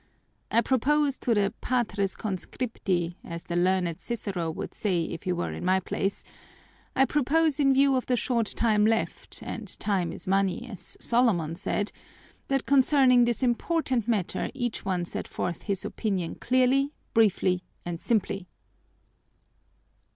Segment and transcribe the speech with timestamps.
[0.49, 5.53] I propose to the Patres Conscripti, as the learned Cicero would say if he were
[5.53, 6.23] in my place,
[6.95, 11.55] I propose, in view of the short time left, and time is money as Solomon
[11.55, 11.91] said,
[12.47, 18.47] that concerning this important matter each one set forth his opinion clearly, briefly, and simply."